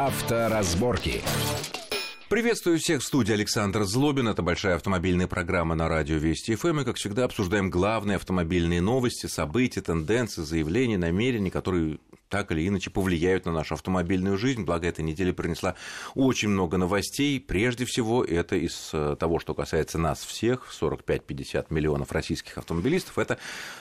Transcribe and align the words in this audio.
Авторазборки. 0.00 1.22
Приветствую 2.28 2.78
всех 2.78 3.00
в 3.00 3.04
студии 3.04 3.32
Александр 3.32 3.82
Злобин. 3.82 4.28
Это 4.28 4.42
большая 4.42 4.76
автомобильная 4.76 5.26
программа 5.26 5.74
на 5.74 5.88
радио 5.88 6.18
Вести 6.18 6.54
ФМ. 6.54 6.82
И, 6.82 6.84
как 6.84 6.98
всегда, 6.98 7.24
обсуждаем 7.24 7.68
главные 7.68 8.14
автомобильные 8.14 8.80
новости, 8.80 9.26
события, 9.26 9.80
тенденции, 9.80 10.42
заявления, 10.42 10.98
намерения, 10.98 11.50
которые 11.50 11.98
так 12.28 12.52
или 12.52 12.66
иначе 12.66 12.90
повлияют 12.90 13.46
на 13.46 13.52
нашу 13.52 13.74
автомобильную 13.74 14.36
жизнь. 14.38 14.64
Благо, 14.64 14.86
эта 14.86 15.02
неделя 15.02 15.32
принесла 15.32 15.74
очень 16.14 16.48
много 16.48 16.76
новостей. 16.76 17.40
Прежде 17.40 17.84
всего, 17.84 18.24
это 18.24 18.56
из 18.56 18.90
э, 18.92 19.16
того, 19.18 19.38
что 19.38 19.54
касается 19.54 19.98
нас 19.98 20.24
всех, 20.24 20.66
45-50 20.78 21.66
миллионов 21.70 22.12
российских 22.12 22.58
автомобилистов, 22.58 23.18
это 23.18 23.38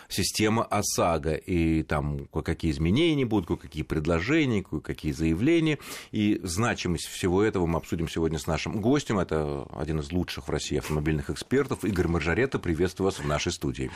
система 0.07 0.63
ОСАГО. 0.63 1.35
И 1.35 1.83
там 1.83 2.25
кое-какие 2.27 2.71
изменения 2.71 3.25
будут, 3.25 3.47
кое-какие 3.47 3.83
предложения, 3.83 4.63
кое-какие 4.63 5.11
заявления. 5.11 5.79
И 6.11 6.39
значимость 6.43 7.07
всего 7.07 7.43
этого 7.43 7.65
мы 7.65 7.77
обсудим 7.77 8.07
сегодня 8.07 8.39
с 8.39 8.47
нашим 8.47 8.79
гостем. 8.79 9.19
Это 9.19 9.67
один 9.75 9.99
из 9.99 10.11
лучших 10.11 10.47
в 10.47 10.51
России 10.51 10.77
автомобильных 10.77 11.29
экспертов. 11.29 11.83
Игорь 11.83 12.07
Маржарета, 12.07 12.59
приветствую 12.59 13.05
вас 13.05 13.19
в 13.19 13.27
нашей 13.27 13.51
студии. 13.51 13.91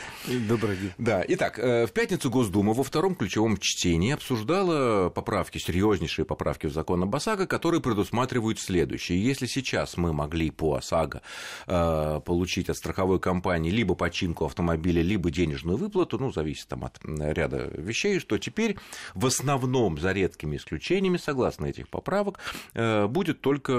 Добрый 0.48 0.76
день. 0.76 0.92
Да, 0.98 1.24
итак, 1.26 1.58
э, 1.58 1.86
в 1.86 1.92
пятницу 1.92 2.30
Госдума 2.30 2.74
во 2.74 2.82
втором 2.82 3.14
ключевом 3.14 3.56
чтении 3.56 4.12
обсуждала 4.12 4.41
обсуждала 4.42 5.08
поправки, 5.08 5.58
серьезнейшие 5.58 6.24
поправки 6.24 6.66
в 6.66 6.72
закон 6.72 7.02
об 7.02 7.14
ОСАГО, 7.14 7.46
которые 7.46 7.80
предусматривают 7.80 8.58
следующее. 8.58 9.22
Если 9.22 9.46
сейчас 9.46 9.96
мы 9.96 10.12
могли 10.12 10.50
по 10.50 10.74
ОСАГО 10.74 11.22
э, 11.66 12.20
получить 12.24 12.68
от 12.68 12.76
страховой 12.76 13.20
компании 13.20 13.70
либо 13.70 13.94
починку 13.94 14.46
автомобиля, 14.46 15.02
либо 15.02 15.30
денежную 15.30 15.76
выплату, 15.76 16.18
ну, 16.18 16.32
зависит 16.32 16.66
там 16.68 16.84
от 16.84 16.98
ряда 17.04 17.70
вещей, 17.76 18.18
что 18.18 18.38
теперь 18.38 18.76
в 19.14 19.26
основном, 19.26 19.98
за 19.98 20.12
редкими 20.12 20.56
исключениями, 20.56 21.18
согласно 21.18 21.66
этих 21.66 21.88
поправок, 21.88 22.38
э, 22.74 23.06
будет 23.06 23.40
только 23.40 23.72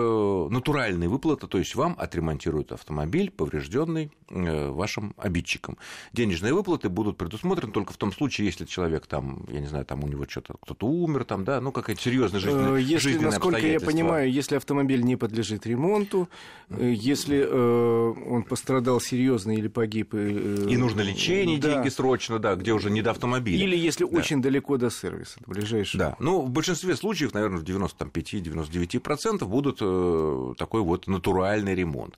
натуральная 0.50 1.10
выплата, 1.10 1.48
то 1.48 1.58
есть 1.58 1.76
вам 1.76 1.96
отремонтируют 2.00 2.72
автомобиль, 2.72 3.32
поврежденный 3.32 4.12
э, 4.30 4.70
вашим 4.70 5.14
обидчиком. 5.18 5.78
Денежные 6.14 6.54
выплаты 6.54 6.88
будут 6.88 7.18
предусмотрены 7.18 7.74
только 7.74 7.92
в 7.92 7.98
том 7.98 8.14
случае, 8.14 8.48
если 8.48 8.66
человек 8.66 9.08
там, 9.08 9.46
я 9.50 9.60
не 9.60 9.68
знаю, 9.68 9.86
там 9.86 10.04
у 10.04 10.08
него 10.08 10.26
что-то 10.28 10.53
кто-то 10.62 10.88
умер, 10.88 11.26
там, 11.26 11.44
да, 11.44 11.62
ну, 11.62 11.72
какая-то 11.72 12.02
серьезная 12.02 12.40
жизненная, 12.40 12.76
э, 12.76 12.82
если, 12.82 13.18
Насколько 13.18 13.66
я 13.66 13.80
понимаю, 13.80 14.32
если 14.32 14.56
автомобиль 14.56 15.04
не 15.04 15.16
подлежит 15.16 15.66
ремонту, 15.66 16.30
э, 16.70 16.94
если 16.96 17.46
э, 17.48 18.14
он 18.30 18.44
пострадал 18.44 19.00
серьезно 19.02 19.52
или 19.52 19.68
погиб... 19.68 20.14
И 20.14 20.78
нужно 20.78 21.02
лечение, 21.02 21.60
да. 21.60 21.74
деньги 21.74 21.90
срочно, 21.90 22.40
да, 22.40 22.56
где 22.56 22.74
уже 22.74 22.90
не 22.90 23.02
до 23.02 23.12
автомобиля. 23.12 23.64
Или 23.64 23.78
если 23.78 24.06
да. 24.06 24.18
очень 24.18 24.42
далеко 24.42 24.78
до 24.78 24.90
сервиса, 24.90 25.40
до 25.46 25.52
ближайшего. 25.52 26.04
Да, 26.04 26.16
ну, 26.20 26.42
в 26.42 26.50
большинстве 26.50 26.96
случаев, 26.96 27.34
наверное, 27.34 27.60
в 27.60 27.64
95-99% 27.64 29.46
будут 29.46 30.58
такой 30.58 30.82
вот 30.82 31.08
натуральный 31.08 31.76
ремонт. 31.76 32.18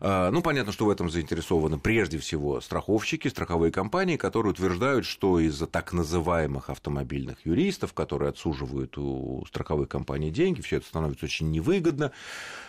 Ну, 0.00 0.42
понятно, 0.42 0.72
что 0.72 0.86
в 0.86 0.90
этом 0.90 1.10
заинтересованы 1.10 1.78
прежде 1.78 2.18
всего 2.18 2.60
страховщики, 2.60 3.28
страховые 3.28 3.72
компании, 3.72 4.16
которые 4.16 4.52
утверждают, 4.52 5.06
что 5.06 5.38
из-за 5.40 5.66
так 5.66 5.92
называемых 5.92 6.70
автомобильных 6.70 7.44
юристов 7.44 7.71
юристов, 7.72 7.94
которые 7.94 8.30
отсуживают 8.30 8.98
у 8.98 9.44
страховых 9.46 9.88
компаний 9.88 10.30
деньги, 10.30 10.60
все 10.60 10.76
это 10.76 10.86
становится 10.86 11.24
очень 11.24 11.50
невыгодно. 11.50 12.12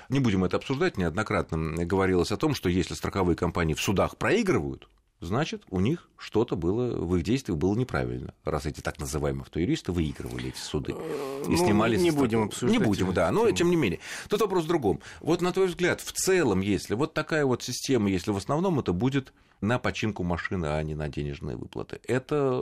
Не 0.10 0.20
будем 0.20 0.44
это 0.44 0.58
обсуждать, 0.58 0.98
неоднократно 0.98 1.86
говорилось 1.86 2.32
о 2.32 2.38
том, 2.38 2.56
что 2.56 2.70
если 2.70 2.94
страховые 2.94 3.36
компании 3.36 3.74
в 3.74 3.82
судах 3.82 4.18
проигрывают, 4.18 4.88
значит, 5.20 5.64
у 5.70 5.80
них 5.80 6.10
что-то 6.18 6.56
было, 6.56 6.96
в 6.96 7.16
их 7.16 7.24
действиях 7.24 7.58
было 7.58 7.76
неправильно, 7.76 8.34
раз 8.46 8.66
эти 8.66 8.82
так 8.82 9.00
называемые 9.00 9.44
автоюристы 9.44 9.92
выигрывали 9.92 10.50
эти 10.50 10.60
суды 10.60 10.92
и 10.92 11.50
ну, 11.50 11.58
снимали... 11.58 11.98
Не 11.98 12.12
будем 12.12 12.44
обсуждать. 12.44 12.80
Не 12.80 12.84
будем, 12.84 13.14
да, 13.14 13.32
но 13.32 13.50
тем 13.52 13.70
не 13.70 13.76
менее. 13.76 14.00
Тут 14.30 14.42
вопрос 14.42 14.66
в 14.66 14.68
другом. 14.68 15.02
Вот 15.22 15.42
на 15.42 15.52
твой 15.52 15.68
взгляд, 15.68 16.02
в 16.02 16.12
целом, 16.12 16.62
если 16.62 16.96
вот 16.96 17.14
такая 17.14 17.46
вот 17.46 17.64
система, 17.64 18.10
если 18.10 18.32
в 18.32 18.38
основном 18.38 18.80
это 18.80 18.94
будет 18.94 19.34
на 19.64 19.80
починку 19.80 20.24
машины, 20.24 20.66
а 20.66 20.84
не 20.84 20.94
на 20.94 21.08
денежные 21.08 21.56
выплаты. 21.56 22.02
Это 22.06 22.62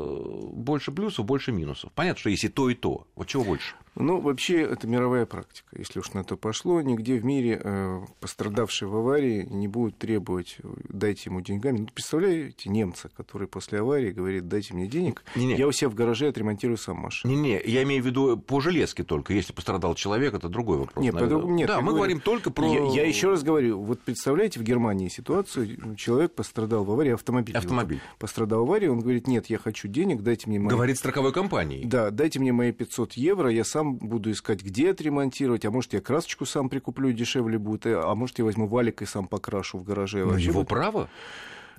больше 0.54 0.92
плюсов, 0.92 1.26
больше 1.26 1.52
минусов. 1.52 1.92
Понятно, 1.94 2.20
что 2.20 2.30
если 2.30 2.48
то 2.48 2.70
и 2.70 2.76
то. 2.76 3.08
Вот 3.16 3.28
чего 3.28 3.44
больше? 3.44 3.76
Ну, 3.96 4.22
вообще, 4.22 4.62
это 4.62 4.88
мировая 4.88 5.26
практика. 5.26 5.68
Если 5.78 6.00
уж 6.00 6.14
на 6.14 6.24
то 6.24 6.38
пошло, 6.38 6.82
нигде 6.82 7.18
в 7.18 7.26
мире 7.26 7.60
э, 7.62 8.02
пострадавший 8.20 8.88
в 8.88 8.96
аварии 8.96 9.46
не 9.50 9.68
будет 9.68 9.98
требовать 9.98 10.58
дайте 10.88 11.30
ему 11.30 11.42
деньгами. 11.42 11.80
Ну, 11.80 11.88
представляете, 11.94 12.70
немца, 12.70 13.10
который 13.16 13.48
после 13.48 13.80
аварии 13.80 14.12
говорит, 14.12 14.48
дайте 14.48 14.74
мне 14.74 14.88
денег, 14.88 15.24
Не-не. 15.36 15.56
я 15.56 15.68
у 15.68 15.72
себя 15.72 15.90
в 15.90 15.96
гараже 15.96 16.28
отремонтирую 16.28 16.78
сам 16.78 16.98
машину. 16.98 17.34
Не-не, 17.34 17.62
я 17.66 17.84
имею 17.84 18.02
в 18.02 18.06
виду 18.06 18.38
по 18.38 18.62
железке 18.62 19.04
только. 19.04 19.34
Если 19.34 19.54
пострадал 19.54 19.96
человек, 19.96 20.34
это 20.34 20.48
другой 20.48 20.78
вопрос. 20.78 21.04
Нет, 21.04 21.14
по 21.14 21.24
нет 21.24 21.68
да, 21.68 21.78
мы 21.82 21.88
говорю, 21.88 21.98
говорим 21.98 22.20
только 22.22 22.50
про... 22.50 22.66
Я, 22.66 23.04
я 23.04 23.08
еще 23.08 23.30
раз 23.30 23.44
говорю, 23.44 23.82
вот 23.82 24.00
представляете 24.02 24.60
в 24.60 24.64
Германии 24.64 25.10
ситуацию, 25.10 25.96
человек 25.98 26.34
пострадал 26.34 26.86
в 26.86 26.92
аварии, 26.92 27.12
автомобиль. 27.12 27.58
Автомобиль. 27.58 28.00
Пострадал 28.20 28.66
в 28.66 28.70
аварии, 28.70 28.88
он 28.88 29.00
говорит, 29.00 29.28
нет, 29.28 29.48
я 29.48 29.58
хочу 29.58 29.88
денег, 29.88 30.22
дайте 30.22 30.50
мне... 30.50 30.60
Мои... 30.60 30.70
Говорит 30.70 30.98
страховой 30.98 31.34
компании. 31.34 31.84
Да, 31.86 32.10
дайте 32.10 32.40
мне 32.40 32.54
мои 32.54 32.72
500 32.72 33.14
евро, 33.14 33.50
я 33.50 33.64
сам 33.64 33.81
сам 33.82 33.96
буду 33.96 34.32
искать, 34.32 34.62
где 34.62 34.92
отремонтировать, 34.92 35.66
а 35.66 35.72
может, 35.72 35.94
я 35.94 36.02
красочку 36.02 36.46
сам 36.46 36.70
прикуплю, 36.70 37.12
дешевле 37.12 37.58
будет, 37.58 37.86
э, 37.88 38.00
а 38.00 38.14
может, 38.16 38.38
я 38.40 38.46
возьму 38.46 38.68
валик 38.68 39.02
и 39.02 39.06
сам 39.06 39.28
покрашу 39.28 39.80
в 39.80 39.84
гараже. 39.84 40.24
Ну, 40.24 40.38
его 40.38 40.64
право? 40.64 41.10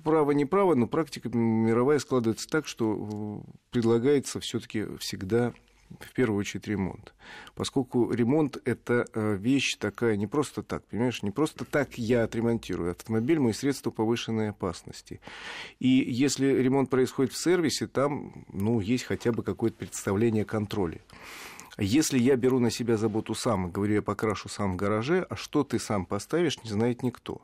право 0.03 0.31
не 0.31 0.43
право, 0.43 0.75
но 0.75 0.85
практика 0.85 1.29
мировая 1.29 1.97
складывается 1.99 2.49
так, 2.49 2.67
что 2.67 3.41
э, 3.47 3.51
предлагается 3.71 4.41
все-таки 4.41 4.97
всегда 4.99 5.53
в 5.99 6.11
первую 6.13 6.39
очередь 6.39 6.67
ремонт. 6.67 7.13
Поскольку 7.55 8.11
ремонт– 8.11 8.57
это 8.65 9.05
э, 9.13 9.35
вещь 9.35 9.75
такая 9.77 10.17
не 10.17 10.27
просто 10.27 10.63
так, 10.63 10.83
понимаешь, 10.85 11.23
не 11.23 11.31
просто 11.31 11.65
так 11.65 11.97
я 11.97 12.23
отремонтирую 12.23 12.91
автомобиль, 12.91 13.39
мой 13.39 13.53
средство 13.53 13.91
повышенной 13.91 14.49
опасности. 14.49 15.21
И 15.79 15.87
если 15.87 16.47
ремонт 16.47 16.89
происходит 16.89 17.31
в 17.31 17.41
сервисе, 17.41 17.87
там 17.87 18.45
ну, 18.51 18.79
есть 18.79 19.05
хотя 19.05 19.31
бы 19.31 19.43
какое-то 19.43 19.77
представление 19.77 20.43
о 20.43 20.47
контроле. 20.47 21.01
Если 21.77 22.19
я 22.19 22.35
беру 22.35 22.59
на 22.59 22.69
себя 22.69 22.97
заботу 22.97 23.33
сам, 23.33 23.71
говорю, 23.71 23.95
я 23.95 24.01
покрашу 24.01 24.47
сам 24.49 24.73
в 24.73 24.75
гараже, 24.75 25.25
а 25.29 25.35
что 25.35 25.63
ты 25.63 25.79
сам 25.79 26.05
поставишь, 26.05 26.63
не 26.63 26.69
знает 26.69 27.01
никто. 27.01 27.41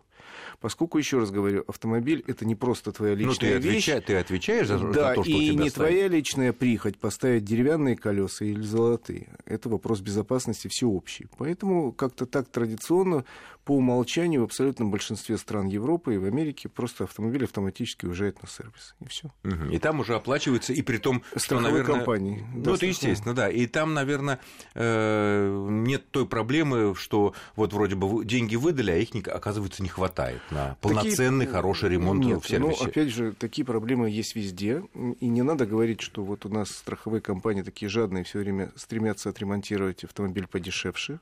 Поскольку, 0.60 0.98
еще 0.98 1.20
раз 1.20 1.32
говорю, 1.32 1.64
автомобиль 1.68 2.24
это 2.28 2.46
не 2.46 2.56
просто 2.56 2.92
твоя 2.92 3.16
личная 3.16 3.56
ну, 3.56 3.62
ты 3.62 3.68
вещь. 3.68 3.90
Отвечай, 3.90 4.02
ты 4.02 4.16
отвечаешь 4.16 4.68
за, 4.68 4.80
да, 4.80 5.10
за 5.10 5.16
то, 5.16 5.24
что 5.24 5.32
и 5.32 5.36
у 5.36 5.40
тебя 5.40 5.64
не 5.64 5.70
ставят. 5.70 5.74
твоя 5.74 6.08
личная 6.08 6.54
прихоть 6.54 7.00
поставить 7.00 7.46
деревянные 7.46 7.96
колеса 7.96 8.46
или 8.46 8.62
золотые. 8.62 9.30
Это 9.46 9.70
вопрос 9.70 10.02
безопасности 10.02 10.68
всеобщий. 10.68 11.28
Поэтому 11.38 11.92
как-то 11.92 12.26
так 12.26 12.50
традиционно 12.50 13.26
по 13.66 13.74
умолчанию 13.74 14.42
в 14.42 14.46
абсолютном 14.46 14.90
большинстве 14.90 15.38
стран 15.38 15.68
Европы 15.68 16.16
и 16.16 16.18
в 16.18 16.26
Америке 16.26 16.70
просто 16.70 17.04
автомобиль 17.04 17.44
автоматически 17.44 18.06
уезжает 18.06 18.42
на 18.42 18.50
сервис. 18.50 18.96
И 19.00 19.08
все. 19.08 19.28
Угу. 19.44 19.72
И 19.72 19.78
там 19.78 20.00
уже 20.00 20.16
оплачивается, 20.16 20.74
и 20.74 20.82
при 20.82 20.98
том, 20.98 21.24
что, 21.36 21.60
наверное... 21.60 21.98
компании. 21.98 22.46
Ну, 22.54 22.64
да, 22.64 22.74
это 22.74 22.86
естественно, 22.88 23.36
да. 23.36 23.50
И 23.50 23.68
там, 23.68 23.94
наверное, 23.94 24.40
э, 24.74 25.68
нет 25.70 26.10
той 26.10 26.26
проблемы, 26.26 26.96
что 26.96 27.34
вот 27.56 27.74
вроде 27.74 27.96
бы 27.96 28.26
деньги 28.26 28.56
выдали, 28.56 28.92
а 28.92 28.98
их, 28.98 29.10
оказывается, 29.28 29.84
не 29.84 29.90
хватает 29.90 30.09
на 30.52 30.78
полноценный, 30.82 31.46
такие... 31.46 31.56
хороший 31.56 31.90
ремонт 31.90 32.24
нет, 32.24 32.44
в 32.44 32.48
сервисе. 32.48 32.84
Ну, 32.84 32.90
опять 32.90 33.10
же, 33.10 33.34
такие 33.34 33.66
проблемы 33.66 34.10
есть 34.10 34.36
везде. 34.36 34.84
И 35.20 35.28
не 35.28 35.42
надо 35.42 35.66
говорить, 35.66 36.02
что 36.02 36.24
вот 36.24 36.46
у 36.46 36.50
нас 36.50 36.70
страховые 36.70 37.22
компании 37.22 37.62
такие 37.62 37.90
жадные 37.90 38.24
все 38.24 38.40
время 38.40 38.72
стремятся 38.76 39.30
отремонтировать 39.30 40.04
автомобиль 40.04 40.48
подешевше. 40.48 41.20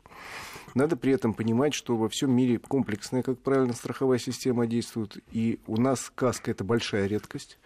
Надо 0.74 0.96
при 0.96 1.12
этом 1.14 1.34
понимать, 1.34 1.74
что 1.74 1.98
во 1.98 2.10
всем 2.10 2.32
мире 2.32 2.60
комплексная, 2.60 3.24
как 3.24 3.40
правильно, 3.40 3.74
страховая 3.74 4.20
система 4.20 4.68
действует, 4.68 5.18
и 5.32 5.60
у 5.68 5.78
нас 5.78 6.12
каска– 6.14 6.52
это 6.52 6.64
большая 6.64 7.08
редкость. 7.08 7.58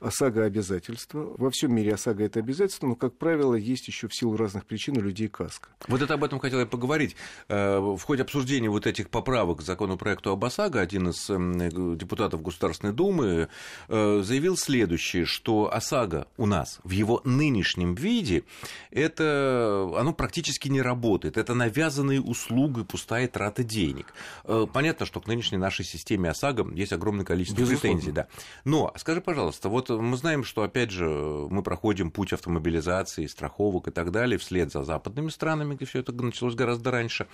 ОСАГО 0.00 0.44
обязательство. 0.44 1.34
Во 1.36 1.50
всем 1.50 1.74
мире 1.74 1.94
ОСАГО 1.94 2.24
это 2.24 2.40
обязательство, 2.40 2.86
но, 2.86 2.94
как 2.94 3.16
правило, 3.18 3.54
есть 3.54 3.86
еще 3.86 4.08
в 4.08 4.14
силу 4.14 4.36
разных 4.36 4.64
причин 4.64 4.96
у 4.96 5.00
людей 5.00 5.28
каска. 5.28 5.68
Вот 5.88 6.00
это 6.00 6.14
об 6.14 6.24
этом 6.24 6.38
хотел 6.38 6.58
я 6.58 6.66
поговорить. 6.66 7.16
Э, 7.48 7.78
в 7.78 8.00
ходе 8.00 8.22
обсуждения 8.22 8.70
вот 8.70 8.86
этих 8.86 9.10
поправок 9.10 9.58
к 9.58 9.62
законопроекту 9.62 10.30
об 10.30 10.44
ОСАГО 10.44 10.80
один 10.80 11.10
из 11.10 11.28
эм, 11.28 11.96
депутатов 11.98 12.42
Государственной 12.42 12.92
Думы 12.92 13.48
э, 13.88 14.22
заявил 14.24 14.56
следующее, 14.56 15.26
что 15.26 15.72
ОСАГО 15.72 16.26
у 16.38 16.46
нас 16.46 16.80
в 16.82 16.90
его 16.90 17.20
нынешнем 17.24 17.94
виде, 17.94 18.44
это, 18.90 19.92
оно 19.96 20.14
практически 20.14 20.68
не 20.68 20.80
работает. 20.80 21.36
Это 21.36 21.54
навязанные 21.54 22.20
услуги, 22.20 22.84
пустая 22.84 23.28
трата 23.28 23.62
денег. 23.62 24.14
Э, 24.44 24.66
понятно, 24.72 25.04
что 25.04 25.20
к 25.20 25.26
нынешней 25.26 25.58
нашей 25.58 25.84
системе 25.84 26.30
ОСАГО 26.30 26.72
есть 26.72 26.92
огромное 26.92 27.26
количество 27.26 27.60
Безусловно. 27.60 27.98
претензий. 27.98 28.12
Да. 28.12 28.28
Но 28.64 28.92
скажи, 28.96 29.20
пожалуйста, 29.20 29.68
вот 29.68 29.89
мы 29.98 30.16
знаем, 30.16 30.44
что, 30.44 30.62
опять 30.62 30.90
же, 30.90 31.08
мы 31.08 31.62
проходим 31.62 32.10
путь 32.10 32.32
автомобилизации, 32.32 33.26
страховок 33.26 33.88
и 33.88 33.90
так 33.90 34.10
далее, 34.10 34.38
вслед 34.38 34.72
за 34.72 34.84
западными 34.84 35.28
странами, 35.28 35.74
где 35.74 35.84
все 35.84 36.00
это 36.00 36.12
началось 36.12 36.54
гораздо 36.54 36.90
раньше. 36.90 37.26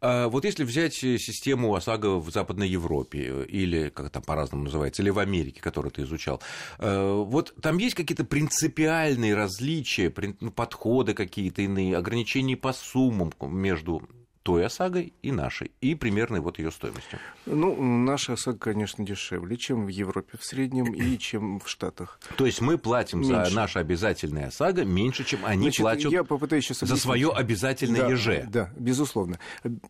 А 0.00 0.28
вот 0.28 0.44
если 0.44 0.64
взять 0.64 0.94
систему 0.94 1.74
ОСАГО 1.74 2.20
в 2.20 2.30
Западной 2.30 2.68
Европе 2.68 3.44
или, 3.44 3.88
как 3.88 4.10
там 4.10 4.22
по-разному 4.22 4.64
называется, 4.64 5.02
или 5.02 5.10
в 5.10 5.18
Америке, 5.18 5.60
которую 5.60 5.90
ты 5.90 6.02
изучал, 6.02 6.40
э, 6.78 7.24
вот 7.26 7.54
там 7.60 7.78
есть 7.78 7.96
какие-то 7.96 8.24
принципиальные 8.24 9.34
различия, 9.34 10.12
ну, 10.40 10.50
подходы 10.50 11.14
какие-то 11.14 11.62
иные, 11.62 11.96
ограничения 11.96 12.56
по 12.56 12.72
суммам 12.72 13.32
между 13.40 14.08
той 14.48 14.64
ОСАГОй 14.64 15.12
и 15.20 15.30
нашей, 15.30 15.72
и 15.82 15.94
примерной 15.94 16.40
вот 16.40 16.58
ее 16.58 16.70
стоимостью? 16.70 17.18
Ну, 17.44 17.76
наша 17.82 18.32
ОСАГО, 18.32 18.56
конечно, 18.56 19.04
дешевле, 19.04 19.58
чем 19.58 19.84
в 19.84 19.88
Европе 19.88 20.38
в 20.40 20.44
среднем 20.44 20.94
и 20.94 21.18
чем 21.18 21.60
в 21.60 21.68
Штатах. 21.68 22.18
То 22.38 22.46
есть 22.46 22.62
мы 22.62 22.78
платим 22.78 23.20
меньше. 23.20 23.50
за 23.50 23.54
наше 23.54 23.78
обязательное 23.78 24.46
ОСАГО 24.46 24.86
меньше, 24.86 25.24
чем 25.24 25.40
они 25.44 25.64
Значит, 25.64 25.80
платят 25.80 26.12
я 26.12 26.24
попытаюсь 26.24 26.64
сейчас 26.64 26.78
за 26.78 26.96
свое 26.96 27.30
обязательное 27.30 28.00
да, 28.00 28.08
ЕЖ. 28.08 28.48
Да, 28.48 28.70
безусловно. 28.78 29.38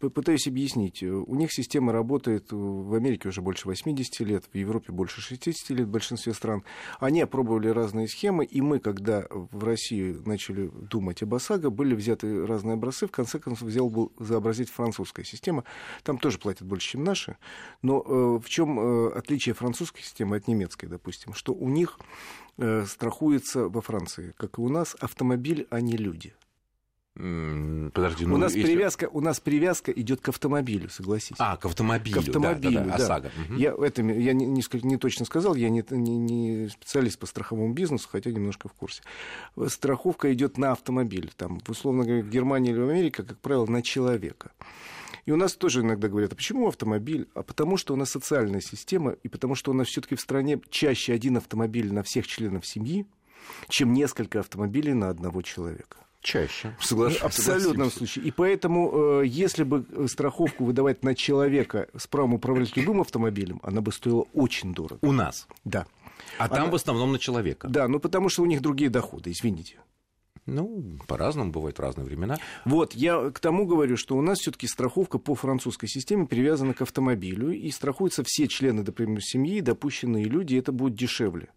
Попытаюсь 0.00 0.48
объяснить. 0.48 1.04
У 1.04 1.36
них 1.36 1.52
система 1.52 1.92
работает 1.92 2.50
в 2.50 2.94
Америке 2.94 3.28
уже 3.28 3.40
больше 3.40 3.68
80 3.68 4.20
лет, 4.26 4.44
в 4.52 4.56
Европе 4.56 4.92
больше 4.92 5.20
60 5.20 5.70
лет 5.70 5.86
в 5.86 5.90
большинстве 5.90 6.34
стран. 6.34 6.64
Они 6.98 7.20
опробовали 7.20 7.68
разные 7.68 8.08
схемы, 8.08 8.44
и 8.44 8.60
мы, 8.60 8.80
когда 8.80 9.24
в 9.30 9.62
России 9.62 10.16
начали 10.26 10.66
думать 10.66 11.22
об 11.22 11.32
ОСАГО, 11.32 11.70
были 11.70 11.94
взяты 11.94 12.44
разные 12.44 12.74
образцы, 12.74 13.06
в 13.06 13.12
конце 13.12 13.38
концов 13.38 13.68
взял 13.68 13.88
был 13.88 14.10
за 14.18 14.38
сообразить 14.48 14.70
французская 14.70 15.24
система. 15.24 15.64
Там 16.02 16.18
тоже 16.18 16.38
платят 16.38 16.66
больше, 16.66 16.90
чем 16.90 17.04
наши. 17.04 17.36
Но 17.82 18.00
э, 18.00 18.38
в 18.42 18.48
чем 18.48 18.78
э, 18.78 19.12
отличие 19.18 19.54
французской 19.54 20.02
системы 20.02 20.36
от 20.36 20.48
немецкой, 20.48 20.86
допустим? 20.86 21.34
Что 21.34 21.52
у 21.52 21.68
них 21.68 21.98
э, 22.56 22.86
страхуется 22.86 23.68
во 23.68 23.80
Франции, 23.80 24.32
как 24.36 24.58
и 24.58 24.62
у 24.62 24.68
нас, 24.68 24.96
автомобиль, 25.00 25.66
а 25.70 25.80
не 25.80 25.96
люди. 25.96 26.34
Подожди, 27.98 28.26
ну, 28.26 28.34
у 28.36 28.38
нас 28.38 28.54
если... 28.54 28.72
привязка, 28.72 29.08
у 29.12 29.20
нас 29.20 29.40
привязка 29.40 29.90
идет 29.92 30.20
к 30.20 30.28
автомобилю, 30.28 30.88
согласись. 30.88 31.36
А, 31.40 31.56
к 31.56 31.64
автомобилю. 31.64 32.16
К 32.16 32.28
автомобилю, 32.28 32.74
да, 32.74 32.84
да, 32.84 32.90
да. 32.90 32.96
да. 32.96 33.04
ОСАГО. 33.04 33.30
Угу. 33.48 33.58
Я 33.58 33.74
это 33.78 34.02
я 34.02 34.32
не, 34.32 34.46
не, 34.46 34.62
не 34.82 34.96
точно 34.98 35.24
сказал, 35.24 35.56
я 35.56 35.68
не, 35.68 35.84
не, 35.90 36.16
не 36.16 36.68
специалист 36.68 37.18
по 37.18 37.26
страховому 37.26 37.72
бизнесу, 37.72 38.08
хотя 38.10 38.30
немножко 38.30 38.68
в 38.68 38.72
курсе. 38.72 39.02
Страховка 39.66 40.32
идет 40.32 40.58
на 40.58 40.72
автомобиль, 40.72 41.32
там, 41.36 41.60
условно 41.66 42.04
говоря, 42.04 42.22
в 42.22 42.30
Германии 42.30 42.70
или 42.70 42.78
в 42.78 42.88
Америке, 42.88 43.24
как 43.24 43.38
правило, 43.38 43.66
на 43.66 43.82
человека. 43.82 44.52
И 45.26 45.32
у 45.32 45.36
нас 45.36 45.54
тоже 45.56 45.80
иногда 45.80 46.08
говорят, 46.08 46.32
а 46.32 46.36
почему 46.36 46.68
автомобиль? 46.68 47.28
А 47.34 47.42
потому 47.42 47.76
что 47.76 47.94
у 47.94 47.96
нас 47.96 48.10
социальная 48.10 48.60
система, 48.60 49.10
и 49.10 49.28
потому 49.28 49.56
что 49.56 49.72
у 49.72 49.74
нас 49.74 49.88
все-таки 49.88 50.14
в 50.14 50.20
стране 50.20 50.60
чаще 50.70 51.12
один 51.12 51.36
автомобиль 51.36 51.92
на 51.92 52.02
всех 52.02 52.26
членов 52.26 52.64
семьи, 52.64 53.06
чем 53.68 53.92
несколько 53.92 54.40
автомобилей 54.40 54.94
на 54.94 55.08
одного 55.08 55.42
человека. 55.42 55.98
Чаще. 56.20 56.76
Соглашусь. 56.80 57.20
В 57.20 57.24
абсолютном 57.24 57.90
случае. 57.90 58.24
И 58.24 58.30
поэтому, 58.30 59.20
э, 59.20 59.26
если 59.26 59.62
бы 59.62 59.84
страховку 60.08 60.64
выдавать 60.64 61.04
на 61.04 61.14
человека 61.14 61.88
с 61.96 62.06
правом 62.06 62.34
управлять 62.34 62.76
любым 62.76 63.00
автомобилем, 63.00 63.60
она 63.62 63.80
бы 63.80 63.92
стоила 63.92 64.26
очень 64.34 64.74
дорого. 64.74 64.98
У 65.02 65.12
нас? 65.12 65.46
Да. 65.64 65.86
А 66.38 66.46
она... 66.46 66.56
там 66.56 66.70
в 66.70 66.74
основном 66.74 67.12
на 67.12 67.18
человека? 67.18 67.68
Да, 67.68 67.86
ну 67.88 68.00
потому 68.00 68.28
что 68.28 68.42
у 68.42 68.46
них 68.46 68.60
другие 68.60 68.90
доходы, 68.90 69.30
извините. 69.30 69.76
Ну, 70.44 70.82
по-разному 71.06 71.52
бывает 71.52 71.76
в 71.76 71.82
разные 71.82 72.06
времена. 72.06 72.38
Вот, 72.64 72.94
я 72.94 73.30
к 73.30 73.38
тому 73.38 73.66
говорю, 73.66 73.98
что 73.98 74.16
у 74.16 74.22
нас 74.22 74.38
все-таки 74.38 74.66
страховка 74.66 75.18
по 75.18 75.34
французской 75.34 75.88
системе 75.88 76.26
привязана 76.26 76.72
к 76.72 76.80
автомобилю, 76.80 77.52
и 77.52 77.70
страхуются 77.70 78.22
все 78.24 78.48
члены, 78.48 78.82
например, 78.82 79.22
семьи, 79.22 79.60
допущенные 79.60 80.24
люди, 80.24 80.56
это 80.56 80.72
будет 80.72 80.94
дешевле 80.94 81.50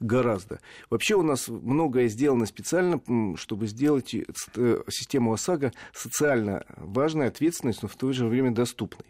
гораздо. 0.00 0.60
Вообще 0.90 1.14
у 1.14 1.22
нас 1.22 1.48
многое 1.48 2.08
сделано 2.08 2.46
специально, 2.46 3.00
чтобы 3.36 3.66
сделать 3.66 4.14
э, 4.14 4.24
систему 4.88 5.32
ОСАГО 5.32 5.72
социально 5.92 6.64
важной, 6.76 7.28
ответственной, 7.28 7.74
но 7.82 7.88
в 7.88 7.96
то 7.96 8.12
же 8.12 8.26
время 8.26 8.52
доступной. 8.52 9.06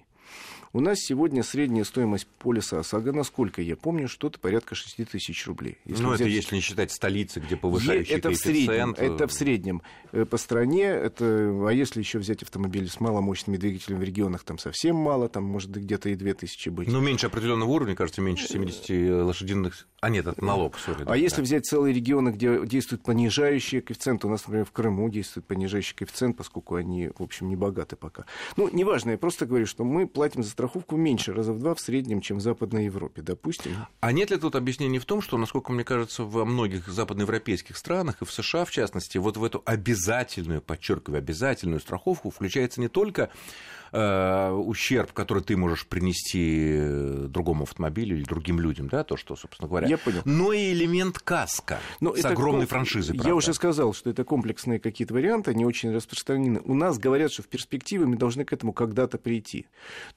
У 0.76 0.80
нас 0.80 0.98
сегодня 0.98 1.42
средняя 1.42 1.84
стоимость 1.84 2.26
полиса 2.26 2.78
ОСАГО, 2.80 3.12
насколько 3.12 3.62
я 3.62 3.76
помню, 3.76 4.08
что-то 4.08 4.38
порядка 4.38 4.74
6 4.74 5.08
тысяч 5.08 5.46
рублей. 5.46 5.78
Если 5.86 6.02
ну, 6.02 6.10
взять... 6.10 6.20
это 6.20 6.28
если 6.28 6.54
не 6.56 6.60
считать 6.60 6.92
столицы, 6.92 7.40
где 7.40 7.56
повышающий 7.56 8.14
это 8.14 8.28
коэффициент. 8.28 8.98
В 8.98 9.00
среднем, 9.00 9.14
это 9.14 9.26
в 9.26 9.32
среднем 9.32 9.82
э, 10.12 10.26
по 10.26 10.36
стране. 10.36 10.84
Это, 10.84 11.24
а 11.66 11.70
если 11.70 12.00
еще 12.00 12.18
взять 12.18 12.42
автомобили 12.42 12.88
с 12.88 13.00
маломощными 13.00 13.56
двигателями 13.56 14.00
в 14.00 14.02
регионах, 14.02 14.44
там 14.44 14.58
совсем 14.58 14.96
мало, 14.96 15.30
там 15.30 15.44
может 15.44 15.70
где-то 15.70 16.10
и 16.10 16.14
2 16.14 16.34
тысячи 16.34 16.68
быть. 16.68 16.88
Ну, 16.88 17.00
меньше 17.00 17.28
определенного 17.28 17.70
уровня, 17.70 17.96
кажется, 17.96 18.20
меньше 18.20 18.46
70 18.46 19.24
лошадиных... 19.24 19.88
А 20.02 20.10
нет, 20.10 20.26
это 20.26 20.44
налог, 20.44 20.76
сори. 20.78 21.04
А 21.04 21.06
да, 21.06 21.14
если 21.14 21.40
взять 21.40 21.64
целые 21.64 21.94
регионы, 21.94 22.28
где 22.28 22.66
действует 22.66 23.02
понижающий 23.02 23.80
коэффициент, 23.80 24.26
у 24.26 24.28
нас, 24.28 24.46
например, 24.46 24.66
в 24.66 24.72
Крыму 24.72 25.08
действует 25.08 25.46
понижающий 25.46 25.96
коэффициент, 25.96 26.36
поскольку 26.36 26.74
они, 26.74 27.08
в 27.16 27.22
общем, 27.22 27.48
не 27.48 27.56
богаты 27.56 27.96
пока. 27.96 28.26
Ну, 28.58 28.68
неважно, 28.70 29.12
я 29.12 29.18
просто 29.18 29.46
говорю, 29.46 29.64
что 29.64 29.82
мы 29.82 30.06
платим 30.06 30.42
за 30.44 30.50
страховку 30.50 30.65
меньше, 30.96 31.32
раза 31.32 31.52
в 31.52 31.58
два 31.58 31.74
в 31.74 31.80
среднем, 31.80 32.20
чем 32.20 32.38
в 32.38 32.40
Западной 32.40 32.86
Европе, 32.86 33.22
допустим. 33.22 33.72
А 34.00 34.12
нет 34.12 34.30
ли 34.30 34.36
тут 34.36 34.56
объяснений 34.56 34.98
в 34.98 35.04
том, 35.04 35.20
что, 35.20 35.38
насколько 35.38 35.72
мне 35.72 35.84
кажется, 35.84 36.24
во 36.24 36.44
многих 36.44 36.88
западноевропейских 36.88 37.76
странах, 37.76 38.22
и 38.22 38.24
в 38.24 38.32
США 38.32 38.64
в 38.64 38.70
частности, 38.70 39.18
вот 39.18 39.36
в 39.36 39.44
эту 39.44 39.62
обязательную, 39.64 40.60
подчеркиваю, 40.62 41.18
обязательную 41.18 41.80
страховку 41.80 42.30
включается 42.30 42.80
не 42.80 42.88
только 42.88 43.30
э, 43.96 44.50
ущерб, 44.52 45.12
который 45.12 45.42
ты 45.42 45.56
можешь 45.56 45.86
принести 45.86 46.76
э, 46.78 47.26
другому 47.28 47.64
автомобилю 47.64 48.16
или 48.16 48.24
другим 48.24 48.60
людям, 48.60 48.88
да, 48.88 49.04
то, 49.04 49.16
что, 49.16 49.36
собственно 49.36 49.68
говоря. 49.68 49.88
Я 49.88 49.98
понял. 49.98 50.20
Но 50.24 50.52
и 50.52 50.72
элемент 50.72 51.18
каска 51.18 51.78
Но 52.00 52.14
с 52.14 52.24
огромной 52.24 52.66
ком... 52.66 52.68
франшизой. 52.68 53.18
Я 53.24 53.34
уже 53.34 53.54
сказал, 53.54 53.94
что 53.94 54.10
это 54.10 54.24
комплексные 54.24 54.78
какие-то 54.78 55.14
варианты, 55.14 55.54
не 55.54 55.64
очень 55.64 55.92
распространены. 55.94 56.60
У 56.64 56.74
нас 56.74 56.98
говорят, 56.98 57.32
что 57.32 57.42
в 57.42 57.48
перспективе 57.48 58.06
мы 58.06 58.16
должны 58.16 58.44
к 58.44 58.52
этому 58.52 58.72
когда-то 58.72 59.18
прийти. 59.18 59.66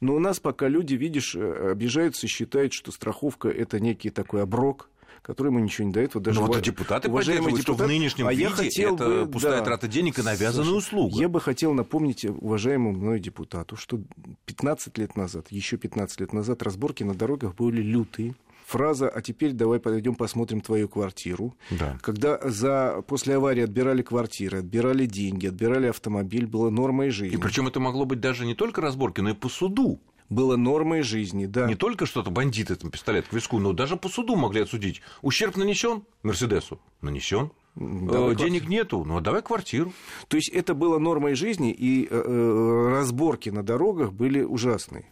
Но 0.01 0.15
у 0.15 0.19
нас 0.19 0.39
пока 0.39 0.67
люди, 0.67 0.95
видишь, 0.95 1.35
э, 1.35 1.71
обижаются 1.71 2.25
и 2.25 2.29
считают, 2.29 2.73
что 2.73 2.91
страховка 2.91 3.49
это 3.49 3.79
некий 3.79 4.09
такой 4.09 4.43
оброк, 4.43 4.89
который 5.21 5.47
ему 5.47 5.59
ничего 5.59 5.87
не 5.87 5.93
дает. 5.93 6.15
Вот 6.15 6.23
даже 6.23 6.39
Но 6.39 6.47
ну, 6.47 6.53
вот 6.53 6.61
депутаты 6.61 7.09
поддерживают, 7.09 7.55
депутат, 7.55 7.75
что 7.75 7.85
в 7.85 7.87
нынешнем 7.87 8.27
а 8.27 8.31
виде 8.31 8.43
я 8.43 8.49
хотел 8.49 8.95
это 8.95 9.25
бы, 9.25 9.31
пустая 9.31 9.59
да, 9.59 9.65
трата 9.65 9.87
денег 9.87 10.19
и 10.19 10.21
навязанная 10.21 10.73
услуга. 10.73 11.15
Я 11.17 11.29
бы 11.29 11.41
хотел 11.41 11.73
напомнить 11.73 12.25
уважаемому 12.25 12.97
мной 12.97 13.19
депутату, 13.19 13.75
что 13.75 14.01
15 14.45 14.97
лет 14.97 15.15
назад, 15.15 15.47
еще 15.49 15.77
15 15.77 16.19
лет 16.21 16.33
назад 16.33 16.63
разборки 16.63 17.03
на 17.03 17.13
дорогах 17.13 17.55
были 17.55 17.81
лютые 17.81 18.35
фраза 18.69 19.09
«а 19.09 19.21
теперь 19.21 19.53
давай 19.53 19.79
подойдем 19.79 20.15
посмотрим 20.15 20.61
твою 20.61 20.87
квартиру». 20.87 21.55
Да. 21.71 21.97
Когда 22.01 22.39
за, 22.43 23.03
после 23.07 23.35
аварии 23.35 23.63
отбирали 23.63 24.01
квартиры, 24.01 24.59
отбирали 24.59 25.05
деньги, 25.05 25.47
отбирали 25.47 25.87
автомобиль, 25.87 26.45
было 26.45 26.69
нормой 26.69 27.09
жизни. 27.09 27.35
И 27.35 27.37
причем 27.37 27.67
это 27.67 27.79
могло 27.79 28.05
быть 28.05 28.19
даже 28.19 28.45
не 28.45 28.55
только 28.55 28.81
разборки, 28.81 29.21
но 29.21 29.31
и 29.31 29.33
по 29.33 29.49
суду 29.49 29.99
было 30.29 30.55
нормой 30.55 31.01
жизни, 31.01 31.45
да. 31.45 31.67
Не 31.67 31.75
только 31.75 32.05
что-то 32.05 32.31
бандиты, 32.31 32.75
там, 32.75 32.91
пистолет 32.91 33.27
к 33.27 33.33
виску, 33.33 33.59
но 33.59 33.73
даже 33.73 33.97
по 33.97 34.09
суду 34.09 34.35
могли 34.35 34.61
отсудить. 34.61 35.01
Ущерб 35.21 35.57
нанесен 35.57 36.03
Мерседесу? 36.23 36.79
Нанесен. 37.01 37.51
Давай 37.75 38.33
э, 38.33 38.35
Денег 38.35 38.61
квартиру. 38.61 38.69
нету, 38.69 39.03
ну 39.05 39.17
а 39.17 39.21
давай 39.21 39.41
квартиру. 39.41 39.93
То 40.27 40.37
есть 40.37 40.49
это 40.49 40.73
было 40.73 40.99
нормой 40.99 41.35
жизни, 41.35 41.71
и 41.71 42.05
э, 42.05 42.07
э 42.09 42.89
разборки 42.89 43.49
на 43.49 43.63
дорогах 43.63 44.11
были 44.11 44.41
ужасные. 44.41 45.05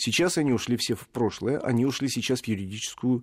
Сейчас 0.00 0.38
они 0.38 0.52
ушли 0.52 0.78
все 0.78 0.94
в 0.94 1.06
прошлое, 1.08 1.58
они 1.58 1.84
ушли 1.84 2.08
сейчас 2.08 2.40
в 2.40 2.48
юридическую 2.48 3.22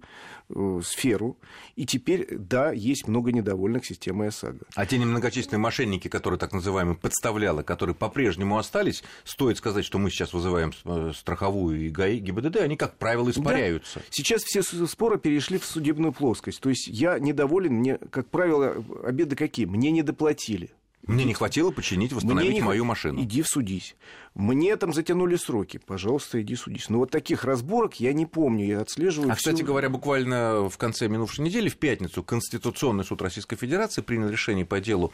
э, 0.49 0.81
сферу. 0.83 1.37
И 1.75 1.87
теперь, 1.87 2.27
да, 2.37 2.71
есть 2.71 3.07
много 3.07 3.31
недовольных 3.31 3.83
системой 3.83 4.27
ОСАГО. 4.27 4.59
А 4.75 4.85
те 4.85 4.99
немногочисленные 4.99 5.59
мошенники, 5.59 6.07
которые 6.07 6.39
так 6.39 6.53
называемые 6.53 6.95
подставлялы, 6.95 7.63
которые 7.63 7.95
по-прежнему 7.95 8.59
остались, 8.59 9.03
стоит 9.23 9.57
сказать, 9.57 9.85
что 9.85 9.97
мы 9.97 10.11
сейчас 10.11 10.33
вызываем 10.33 10.71
э, 10.85 11.13
страховую 11.15 11.81
и 11.81 11.89
ГАИ, 11.89 12.19
ГИБДД, 12.19 12.57
они, 12.57 12.77
как 12.77 12.97
правило, 12.97 13.31
испаряются. 13.31 13.99
Да. 13.99 14.05
Сейчас 14.11 14.43
все 14.43 14.61
споры 14.61 15.17
перешли 15.17 15.57
в 15.57 15.65
судебную 15.65 16.13
плоскость. 16.13 16.59
То 16.61 16.69
есть 16.69 16.87
я 16.87 17.17
недоволен, 17.17 17.73
мне, 17.73 17.97
как 17.97 18.29
правило, 18.29 18.83
обеды 19.03 19.35
какие? 19.35 19.65
Мне 19.65 19.89
не 19.89 20.03
доплатили. 20.03 20.69
Мне 21.07 21.23
не 21.23 21.33
хватило 21.33 21.71
починить, 21.71 22.11
восстановить 22.11 22.53
не... 22.53 22.61
мою 22.61 22.83
машину. 22.83 23.21
Иди 23.21 23.41
судись. 23.43 23.95
Мне 24.35 24.75
там 24.75 24.93
затянули 24.93 25.35
сроки. 25.35 25.79
Пожалуйста, 25.83 26.39
иди 26.41 26.55
судись. 26.55 26.89
Но 26.89 26.99
вот 26.99 27.09
таких 27.09 27.43
разборок 27.43 27.95
я 27.99 28.13
не 28.13 28.25
помню. 28.25 28.65
Я 28.67 28.81
отслеживаю. 28.81 29.31
А, 29.31 29.35
всю... 29.35 29.49
кстати 29.49 29.63
говоря, 29.63 29.89
буквально 29.89 30.69
в 30.69 30.77
конце 30.77 31.07
минувшей 31.07 31.43
недели, 31.43 31.69
в 31.69 31.77
пятницу, 31.77 32.23
Конституционный 32.23 33.03
суд 33.03 33.21
Российской 33.21 33.55
Федерации 33.55 34.01
принял 34.01 34.29
решение 34.29 34.65
по 34.65 34.79
делу 34.79 35.11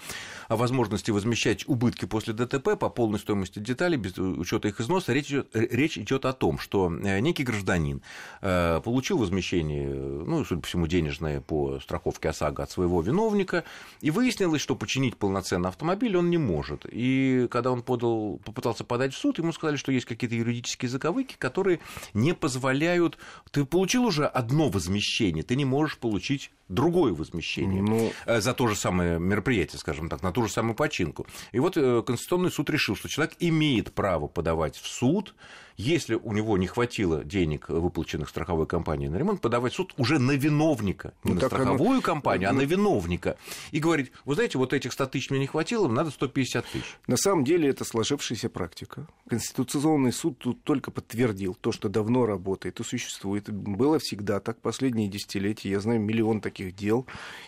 о 0.50 0.58
возможности 0.58 1.12
возмещать 1.12 1.64
убытки 1.70 2.06
после 2.06 2.34
ДТП 2.34 2.78
по 2.78 2.90
полной 2.90 3.20
стоимости 3.20 3.60
деталей 3.60 3.98
без 3.98 4.18
учета 4.18 4.68
их 4.68 4.82
износа. 4.82 5.14
Речь 5.14 5.30
идет, 5.30 5.48
речь 5.54 5.98
идет 5.98 6.26
о 6.26 6.34
том, 6.34 6.58
что 6.58 6.92
э, 6.92 7.20
некий 7.20 7.44
гражданин 7.44 8.02
э, 8.42 8.82
получил 8.84 9.20
возмещение, 9.20 9.90
ну, 9.90 10.44
судя 10.44 10.60
по 10.60 10.68
всему, 10.68 10.88
денежное 10.88 11.40
по 11.40 11.80
страховке 11.80 12.30
ОСАГО 12.30 12.64
от 12.64 12.72
своего 12.72 13.02
виновника, 13.02 13.64
и 14.02 14.12
выяснилось, 14.12 14.62
что 14.62 14.76
починить 14.76 15.16
полноценно 15.16 15.70
автомобиль 15.70 15.83
автомобиль, 15.84 16.16
он 16.16 16.30
не 16.30 16.38
может. 16.38 16.86
И 16.90 17.48
когда 17.52 17.72
он 17.72 17.84
подал, 17.84 18.40
попытался 18.46 18.86
подать 18.86 19.14
в 19.14 19.18
суд, 19.18 19.38
ему 19.38 19.52
сказали, 19.52 19.76
что 19.76 19.92
есть 19.92 20.06
какие-то 20.06 20.36
юридические 20.36 20.90
заковыки, 20.90 21.36
которые 21.38 21.80
не 22.14 22.34
позволяют... 22.34 23.18
Ты 23.52 23.66
получил 23.66 24.06
уже 24.06 24.26
одно 24.26 24.70
возмещение, 24.70 25.44
ты 25.44 25.58
не 25.58 25.66
можешь 25.66 25.98
получить 25.98 26.52
другое 26.70 27.14
возмещение 27.14 27.82
ну... 27.82 28.12
Э, 28.26 28.42
за 28.42 28.54
то 28.54 28.68
же 28.68 28.76
самое 28.76 29.20
мероприятие, 29.20 29.80
скажем 29.80 30.10
так, 30.10 30.24
на 30.24 30.32
ту 30.32 30.44
же 30.44 30.50
самую 30.50 30.76
починку. 30.76 31.28
И 31.52 31.60
вот 31.60 31.78
э, 31.78 32.02
Конституционный 32.06 32.52
суд 32.52 32.70
решил, 32.70 32.96
что 32.96 33.10
человек 33.10 33.36
имеет 33.40 33.94
право 33.94 34.28
подавать 34.28 34.78
в 34.78 34.88
суд, 34.88 35.36
если 35.76 36.16
у 36.16 36.34
него 36.34 36.58
не 36.58 36.68
хватило 36.68 37.24
денег, 37.24 37.70
выплаченных 37.70 38.30
страховой 38.30 38.68
компанией 38.68 39.10
на 39.10 39.18
ремонт, 39.18 39.42
подавать 39.42 39.74
в 39.74 39.76
суд 39.76 39.94
уже 39.98 40.20
на 40.20 40.32
виновника, 40.32 41.14
не 41.24 41.34
ну, 41.34 41.42
на 41.42 41.48
страховую 41.48 41.92
оно... 41.92 42.02
компанию, 42.02 42.50
а 42.50 42.54
ну... 42.54 42.60
на 42.60 42.64
виновника. 42.64 43.38
И 43.72 43.80
говорить, 43.80 44.12
вы 44.26 44.36
знаете, 44.36 44.58
вот 44.58 44.74
этих 44.74 44.94
100 44.94 45.08
тысяч 45.08 45.30
мне 45.30 45.40
не 45.40 45.48
хватило, 45.48 45.73
надо 45.76 46.12
150 46.12 46.66
тысяч. 46.66 46.98
На 47.08 47.18
самом 47.18 47.44
деле 47.44 47.70
это 47.70 47.84
сложившаяся 47.84 48.50
практика. 48.50 49.08
Конституционный 49.28 50.12
суд 50.12 50.38
тут 50.40 50.64
только 50.64 50.92
подтвердил 50.92 51.56
то, 51.60 51.72
что 51.72 51.90
давно 51.90 52.26
работает 52.26 52.80
и 52.80 52.84
существует. 52.84 53.50
Было 53.50 54.00
всегда 54.00 54.40
так, 54.40 54.60
последние 54.60 55.08
десятилетия. 55.08 55.70
Я 55.70 55.80
знаю 55.80 56.00
миллион 56.00 56.42
таких 56.42 56.76
дел. 56.76 57.06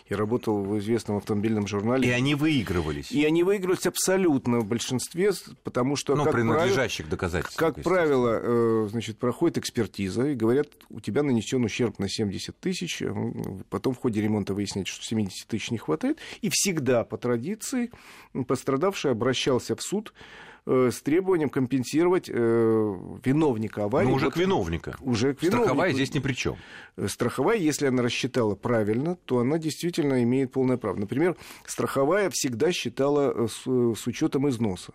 Я 0.08 0.16
работал 0.16 0.62
в 0.62 0.78
известном 0.78 1.18
автомобильном 1.18 1.66
журнале. 1.66 2.08
И 2.08 2.12
они 2.12 2.34
выигрывались. 2.34 3.12
И 3.12 3.24
они 3.24 3.42
выигрывались 3.42 3.86
абсолютно 3.86 4.60
в 4.60 4.66
большинстве, 4.66 5.32
потому 5.62 5.96
что... 5.96 6.16
Ну, 6.16 6.24
как 6.24 6.32
при 6.32 6.42
надлежащих 6.42 7.08
доказательствах. 7.08 7.74
Как 7.74 7.82
правило, 7.82 8.06
правило, 8.16 8.40
э, 8.42 8.88
значит, 8.90 9.18
проходит 9.18 9.58
экспертиза, 9.58 10.28
и 10.28 10.34
говорят, 10.34 10.68
у 10.90 11.00
тебя 11.00 11.22
нанесен 11.22 11.64
ущерб 11.64 11.98
на 11.98 12.08
70 12.08 12.58
тысяч, 12.58 13.02
потом 13.70 13.94
в 13.94 13.98
ходе 13.98 14.20
ремонта 14.20 14.54
выясняется, 14.54 14.94
что 14.94 15.04
70 15.04 15.48
тысяч 15.48 15.70
не 15.70 15.78
хватает, 15.78 16.18
и 16.40 16.50
всегда 16.50 17.04
по 17.04 17.18
традиции 17.18 17.90
пострадавший 18.46 19.10
обращался 19.10 19.76
в 19.76 19.82
суд 19.82 20.12
э, 20.66 20.90
с 20.92 21.00
требованием 21.02 21.48
компенсировать 21.48 22.28
виновника 22.28 23.84
аварии. 23.84 24.08
Ну, 24.08 24.14
уже 24.14 24.26
вот, 24.26 24.34
к 24.34 24.36
виновника. 24.36 24.96
Уже 25.00 25.34
к 25.34 25.42
виновнику. 25.42 25.64
Страховая 25.64 25.92
здесь 25.92 26.14
ни 26.14 26.18
при 26.18 26.32
чем. 26.32 26.56
Страховая, 27.06 27.56
если 27.58 27.86
она 27.86 28.02
рассчитала 28.02 28.54
правильно, 28.54 29.16
то 29.24 29.38
она 29.38 29.58
действительно 29.58 30.22
имеет 30.22 30.52
полное 30.52 30.76
право. 30.76 30.96
Например, 30.96 31.36
страховая 31.64 32.30
всегда 32.30 32.72
считала 32.72 33.46
с, 33.46 33.62
с 33.64 34.06
учетом 34.06 34.48
износа. 34.48 34.92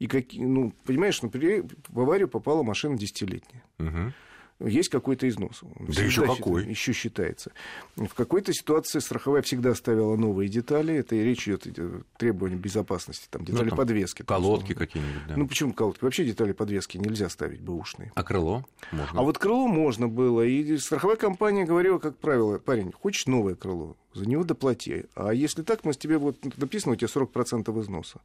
И 0.00 0.06
как, 0.06 0.24
ну, 0.32 0.72
понимаешь, 0.86 1.20
например, 1.20 1.66
в 1.88 2.00
аварию 2.00 2.26
попала 2.26 2.62
машина 2.62 2.96
десятилетняя. 2.96 3.62
Угу. 3.78 4.12
Есть 4.60 4.90
какой-то 4.90 5.28
износ. 5.28 5.62
Да 5.78 6.02
еще 6.02 6.26
какой? 6.26 6.66
Еще 6.66 6.92
считается. 6.92 7.52
В 7.96 8.14
какой-то 8.14 8.52
ситуации 8.52 8.98
страховая 8.98 9.42
всегда 9.42 9.74
ставила 9.74 10.16
новые 10.16 10.48
детали. 10.48 10.94
Это 10.94 11.16
и 11.16 11.22
речь 11.22 11.48
идет 11.48 11.66
о 11.78 12.02
требовании 12.18 12.56
безопасности. 12.56 13.26
Там 13.30 13.44
детали 13.44 13.64
ну, 13.64 13.68
там 13.70 13.78
подвески. 13.78 14.22
Колодки 14.22 14.74
какие-нибудь, 14.74 15.26
да. 15.28 15.36
Ну, 15.36 15.48
почему 15.48 15.72
колодки? 15.72 16.04
Вообще 16.04 16.24
детали 16.24 16.52
подвески 16.52 16.98
нельзя 16.98 17.28
ставить 17.28 17.60
бэушные. 17.60 18.12
А 18.14 18.22
крыло 18.22 18.66
можно? 18.92 19.20
А 19.20 19.22
вот 19.22 19.38
крыло 19.38 19.66
можно 19.66 20.08
было. 20.08 20.42
И 20.42 20.76
страховая 20.76 21.16
компания 21.16 21.64
говорила, 21.64 21.98
как 21.98 22.18
правило, 22.18 22.58
парень, 22.58 22.92
хочешь 22.92 23.26
новое 23.26 23.54
крыло? 23.54 23.96
За 24.12 24.28
него 24.28 24.44
доплати. 24.44 25.06
А 25.14 25.32
если 25.32 25.62
так, 25.62 25.84
мы 25.84 25.92
с 25.92 25.96
тебе 25.96 26.18
вот 26.18 26.36
написано, 26.58 26.92
у 26.92 26.96
тебя 26.96 27.08
40% 27.08 27.80
износа. 27.80 28.20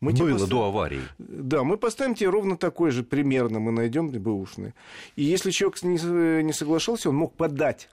Мы 0.00 0.12
Было 0.12 0.32
поставим... 0.32 0.50
до 0.50 0.64
аварии. 0.64 1.02
Да, 1.18 1.64
мы 1.64 1.76
поставим 1.76 2.14
тебе 2.14 2.30
ровно 2.30 2.56
такой 2.56 2.92
же 2.92 3.02
примерно, 3.02 3.58
мы 3.58 3.72
найдем 3.72 4.10
бэушный. 4.10 4.72
И 5.16 5.24
если 5.24 5.50
человек 5.50 5.82
не, 5.82 6.42
не 6.42 6.52
соглашался, 6.52 7.08
он 7.08 7.16
мог 7.16 7.34
подать 7.34 7.88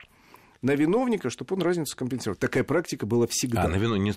на 0.66 0.72
виновника, 0.72 1.30
чтобы 1.30 1.56
он 1.56 1.62
разницу 1.62 1.96
компенсировал. 1.96 2.38
Такая 2.38 2.64
практика 2.64 3.06
была 3.06 3.28
всегда. 3.28 3.64
А, 3.64 3.68
на 3.68 3.76
вину 3.76 3.96
не... 3.96 4.14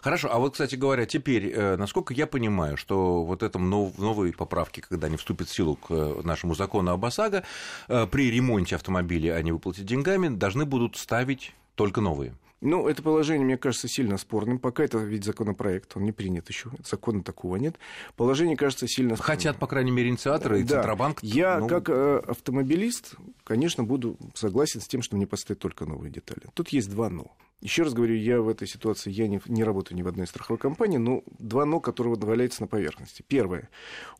Хорошо, 0.00 0.28
а 0.32 0.38
вот, 0.38 0.52
кстати 0.52 0.76
говоря, 0.76 1.06
теперь, 1.06 1.52
э, 1.54 1.76
насколько 1.76 2.14
я 2.14 2.26
понимаю, 2.26 2.76
что 2.76 3.24
вот 3.24 3.42
это 3.42 3.58
нов... 3.58 3.98
новые 3.98 4.32
поправки, 4.32 4.80
когда 4.80 5.08
они 5.08 5.16
вступят 5.16 5.48
в 5.48 5.54
силу 5.54 5.76
к 5.76 5.90
э, 5.90 6.20
нашему 6.22 6.54
закону 6.54 6.92
об 6.92 7.04
ОСАГО, 7.04 7.42
э, 7.88 8.06
при 8.10 8.30
ремонте 8.30 8.76
автомобиля 8.76 9.34
они 9.34 9.50
выплатят 9.50 9.84
деньгами, 9.84 10.28
должны 10.28 10.64
будут 10.64 10.96
ставить 10.96 11.52
только 11.74 12.00
новые. 12.00 12.34
Ну, 12.60 12.88
это 12.88 13.02
положение, 13.02 13.44
мне 13.44 13.56
кажется, 13.56 13.86
сильно 13.86 14.18
спорным. 14.18 14.58
Пока 14.58 14.82
это 14.82 14.98
ведь 14.98 15.24
законопроект, 15.24 15.96
он 15.96 16.04
не 16.04 16.12
принят 16.12 16.48
еще. 16.48 16.70
Закона 16.84 17.22
такого 17.22 17.56
нет. 17.56 17.76
Положение 18.16 18.56
кажется 18.56 18.88
сильно 18.88 19.14
спорным. 19.14 19.36
Хотят, 19.36 19.58
по 19.58 19.66
крайней 19.66 19.92
мере, 19.92 20.08
инициаторы 20.08 20.60
и 20.60 20.64
да. 20.64 20.76
Центробанк. 20.76 21.22
Я, 21.22 21.60
ну... 21.60 21.68
как 21.68 21.88
э, 21.88 22.22
автомобилист, 22.26 23.14
конечно, 23.44 23.84
буду 23.84 24.16
согласен 24.34 24.80
с 24.80 24.88
тем, 24.88 25.02
что 25.02 25.16
мне 25.16 25.26
поставят 25.26 25.60
только 25.60 25.86
новые 25.86 26.10
детали. 26.10 26.42
Тут 26.54 26.70
есть 26.70 26.90
два 26.90 27.08
«но». 27.10 27.30
Еще 27.60 27.82
раз 27.82 27.92
говорю, 27.92 28.14
я 28.14 28.40
в 28.40 28.48
этой 28.48 28.68
ситуации 28.68 29.10
я 29.10 29.26
не, 29.26 29.40
не 29.46 29.64
работаю 29.64 29.98
ни 29.98 30.02
в 30.02 30.08
одной 30.08 30.26
страховой 30.26 30.58
компании, 30.58 30.98
но 30.98 31.22
два 31.38 31.64
«но», 31.64 31.80
которые 31.80 32.14
валяются 32.14 32.62
на 32.62 32.68
поверхности. 32.68 33.24
Первое. 33.26 33.68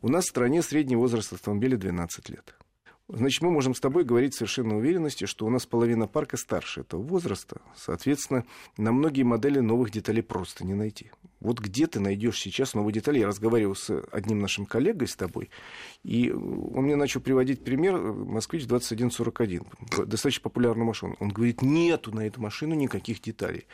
У 0.01 0.09
нас 0.09 0.25
в 0.25 0.29
стране 0.29 0.61
средний 0.61 0.97
возраст 0.97 1.31
автомобиля 1.33 1.77
12 1.77 2.29
лет. 2.29 2.55
Значит, 3.11 3.41
мы 3.41 3.49
можем 3.49 3.73
с 3.73 3.79
тобой 3.79 4.03
говорить 4.03 4.35
совершенно 4.35 4.77
уверенности, 4.77 5.25
что 5.25 5.47
у 5.47 5.49
нас 5.49 5.65
половина 5.65 6.07
парка 6.07 6.37
старше 6.37 6.81
этого 6.81 7.01
возраста. 7.01 7.59
Соответственно, 7.75 8.45
на 8.77 8.91
многие 8.91 9.23
модели 9.23 9.59
новых 9.59 9.89
деталей 9.89 10.21
просто 10.21 10.63
не 10.63 10.75
найти. 10.75 11.11
Вот 11.39 11.59
где 11.59 11.87
ты 11.87 11.99
найдешь 11.99 12.39
сейчас 12.39 12.75
новые 12.75 12.93
детали? 12.93 13.17
Я 13.17 13.25
разговаривал 13.25 13.75
с 13.75 13.89
одним 14.11 14.37
нашим 14.37 14.67
коллегой 14.67 15.07
с 15.07 15.15
тобой, 15.15 15.49
и 16.03 16.29
он 16.29 16.83
мне 16.83 16.95
начал 16.95 17.19
приводить 17.19 17.63
пример 17.63 17.97
«Москвич 17.97 18.65
2141», 18.65 20.05
достаточно 20.05 20.43
популярную 20.43 20.85
машину. 20.85 21.15
Он 21.19 21.29
говорит, 21.29 21.63
нету 21.63 22.13
на 22.13 22.27
эту 22.27 22.39
машину 22.41 22.75
никаких 22.75 23.21
деталей 23.21 23.65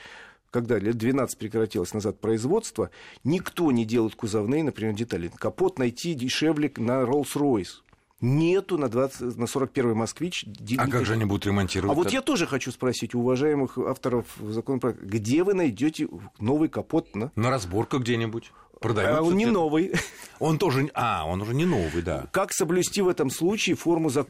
когда 0.56 0.80
лет 0.80 0.96
12 0.96 1.38
прекратилось 1.38 1.94
назад 1.94 2.22
производство, 2.22 2.89
никто 3.25 3.74
не 3.74 3.84
делает 3.84 4.15
кузовные, 4.15 4.63
например, 4.63 4.94
детали. 4.96 5.30
Капот 5.36 5.80
найти 5.80 6.13
дешевле 6.13 6.72
на 6.77 7.01
Rolls-Royce 7.01 7.82
нету 8.22 8.77
на, 8.77 8.89
20, 8.89 9.38
на 9.38 9.48
41 9.48 9.95
«Москвич». 9.95 10.45
А 10.77 10.88
как 10.88 11.05
же 11.05 11.13
они 11.13 11.25
будут 11.25 11.45
ремонтировать? 11.45 11.91
А 11.91 11.95
вот 11.95 12.12
я 12.12 12.22
тоже 12.22 12.48
хочу 12.48 12.72
спросить 12.72 13.13
у 13.15 13.19
уважаемых 13.19 13.77
авторов 13.77 14.25
законопроекта, 14.39 15.05
где 15.05 15.43
вы 15.43 15.53
найдете 15.53 16.07
новый 16.39 16.69
капот? 16.69 17.15
На, 17.15 17.31
на 17.36 17.50
разборках 17.50 18.01
где-нибудь 18.01 18.51
продается. 18.86 19.20
А 19.20 19.24
он 19.24 19.36
не 19.36 19.46
новый. 19.46 19.94
Он 20.39 20.58
тоже... 20.58 20.89
А, 20.94 21.25
он 21.25 21.42
уже 21.42 21.54
не 21.54 21.65
новый, 21.65 22.01
да. 22.01 22.27
Как 22.32 22.51
соблюсти 22.51 23.01
в 23.01 23.08
этом 23.08 23.30
случае 23.30 23.75
форму 23.75 24.10
зак... 24.10 24.30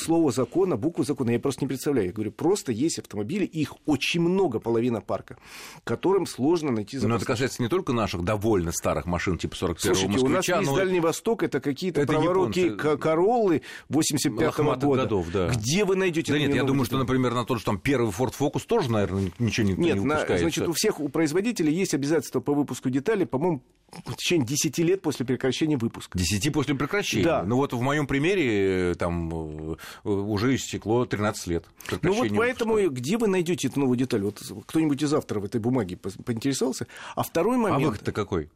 слова 0.00 0.32
закона, 0.32 0.76
букву 0.76 1.04
закона? 1.04 1.30
Я 1.30 1.38
просто 1.38 1.64
не 1.64 1.68
представляю. 1.68 2.06
Я 2.06 2.12
говорю, 2.12 2.32
просто 2.32 2.72
есть 2.72 2.98
автомобили, 2.98 3.44
их 3.44 3.74
очень 3.86 4.20
много, 4.20 4.60
половина 4.60 5.00
парка, 5.00 5.36
которым 5.84 6.26
сложно 6.26 6.70
найти 6.70 6.96
запас. 6.96 7.10
Но 7.10 7.16
это 7.16 7.26
касается 7.26 7.62
не 7.62 7.68
только 7.68 7.92
наших 7.92 8.24
довольно 8.24 8.72
старых 8.72 9.06
машин, 9.06 9.38
типа 9.38 9.54
41-го 9.54 9.78
Слушайте, 9.78 10.18
у 10.24 10.28
нас 10.28 10.48
есть 10.48 10.70
но... 10.70 10.76
Дальний 10.76 11.00
Восток, 11.00 11.42
это 11.42 11.60
какие-то 11.60 12.00
это 12.00 12.12
праворуки 12.12 12.58
японцы... 12.60 12.96
Короллы 12.96 13.62
85-го 13.90 14.76
года. 14.76 15.02
годов, 15.02 15.26
да. 15.32 15.48
Где 15.48 15.84
вы 15.84 15.96
найдете? 15.96 16.32
Да 16.32 16.38
нет, 16.38 16.54
я 16.54 16.64
думаю, 16.64 16.86
что, 16.86 16.96
например, 16.96 17.34
на 17.34 17.44
тот 17.44 17.58
же 17.58 17.64
там 17.64 17.78
первый 17.78 18.10
Ford 18.10 18.32
Focus 18.38 18.62
тоже, 18.66 18.90
наверное, 18.90 19.30
ничего 19.38 19.66
не, 19.66 19.74
нет, 19.74 19.96
не 19.96 20.00
выпускается. 20.00 20.32
На, 20.32 20.38
значит, 20.38 20.68
у 20.68 20.72
всех 20.72 21.00
у 21.00 21.08
производителей 21.08 21.74
есть 21.74 21.94
обязательства 21.94 22.40
по 22.40 22.54
выпуску 22.54 22.88
деталей, 22.90 23.26
по-моему, 23.26 23.62
в 23.92 24.16
течение 24.16 24.46
10 24.46 24.78
лет 24.78 25.02
после 25.02 25.26
прекращения 25.26 25.76
выпуска. 25.76 26.18
10 26.18 26.52
после 26.52 26.74
прекращения? 26.74 27.24
Да. 27.24 27.42
Ну 27.44 27.56
вот 27.56 27.72
в 27.72 27.80
моем 27.80 28.06
примере 28.06 28.92
э, 28.92 28.94
там 28.94 29.74
э, 29.74 29.76
уже 30.04 30.54
истекло 30.54 31.04
13 31.04 31.46
лет. 31.48 31.66
Ну 32.00 32.14
вот 32.14 32.28
поэтому 32.34 32.74
выпуска. 32.74 32.94
где 32.94 33.18
вы 33.18 33.28
найдете 33.28 33.68
эту 33.68 33.80
новую 33.80 33.98
деталь? 33.98 34.22
Вот 34.22 34.42
кто-нибудь 34.66 35.02
из 35.02 35.12
авторов 35.12 35.44
этой 35.44 35.60
бумаги 35.60 35.96
поинтересовался. 35.96 36.86
А 37.14 37.22
второй 37.22 37.58
момент... 37.58 37.82
А 37.82 37.86
выход-то 37.86 38.12
какой? 38.12 38.50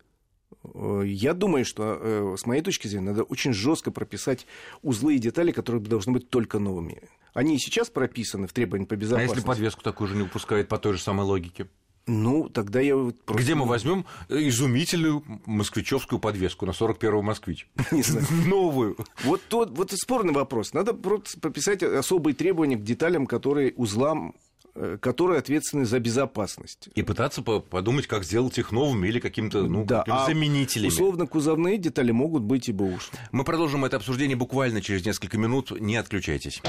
Э, 0.65 1.03
я 1.05 1.35
думаю, 1.35 1.67
что 1.67 2.37
с 2.37 2.47
моей 2.47 2.63
точки 2.63 2.89
зрения 2.89 3.11
надо 3.11 3.23
очень 3.23 3.53
жестко 3.53 3.91
прописать 3.91 4.47
узлы 4.83 5.17
и 5.17 5.19
детали, 5.19 5.53
которые 5.53 5.83
должны 5.83 6.13
быть 6.13 6.31
только 6.31 6.59
новыми. 6.59 7.03
Они 7.35 7.57
и 7.57 7.59
сейчас 7.59 7.91
прописаны 7.91 8.47
в 8.47 8.55
требованиях 8.55 8.89
по 8.89 8.97
безопасности. 8.97 9.35
А 9.35 9.37
если 9.37 9.47
подвеску 9.47 9.83
такую 9.83 10.09
же 10.09 10.17
не 10.17 10.23
выпускают 10.23 10.69
по 10.69 10.79
той 10.79 10.95
же 10.95 11.01
самой 11.01 11.27
логике? 11.27 11.69
Ну, 12.07 12.49
тогда 12.49 12.81
я 12.81 12.97
вот 12.97 13.21
просто... 13.23 13.43
Где 13.43 13.55
мы 13.57 13.65
возьмем 13.65 14.05
изумительную 14.29 15.25
москвичевскую 15.45 16.21
подвеску 16.21 16.65
на 16.65 16.71
41-й 16.71 17.23
москвич? 17.23 17.69
Не 17.91 18.03
знаю. 18.03 18.27
Новую. 18.47 18.97
Вот, 19.25 19.43
тот, 19.49 19.77
вот 19.77 19.91
спорный 19.93 20.33
вопрос. 20.33 20.73
Надо 20.73 20.95
просто 20.95 21.41
прописать 21.41 21.83
особые 21.83 22.35
требования 22.35 22.77
к 22.77 22.85
деталям, 22.85 23.27
которые 23.27 23.75
узлам 23.75 24.37
э, 24.77 24.99
которые 25.01 25.41
ответственны 25.41 25.85
за 25.85 25.99
безопасность. 25.99 26.91
И 26.95 27.03
пытаться 27.03 27.43
подумать, 27.43 28.07
как 28.07 28.23
сделать 28.23 28.57
их 28.57 28.71
новыми 28.71 29.09
или 29.09 29.19
каким-то 29.19 29.65
ну, 29.65 29.85
да, 29.85 30.01
каким 30.01 30.15
а 30.15 30.27
заменителями. 30.27 30.89
Условно, 30.89 31.27
кузовные 31.27 31.77
детали 31.77 32.13
могут 32.13 32.45
быть 32.45 32.69
и 32.69 32.73
бэушные. 32.73 33.29
Мы 33.33 33.43
продолжим 33.43 33.85
это 33.85 33.97
обсуждение 33.97 34.37
буквально 34.37 34.81
через 34.81 35.05
несколько 35.05 35.39
минут. 35.39 35.73
Не 35.81 35.97
отключайтесь. 35.97 36.63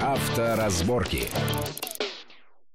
Авторазборки. 0.00 1.28